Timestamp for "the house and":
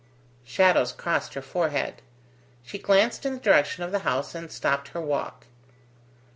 3.91-4.51